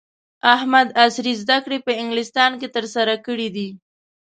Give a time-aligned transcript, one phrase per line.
[0.55, 3.69] احمد عصري زده کړې په انګلستان کې ترسره کړې دي.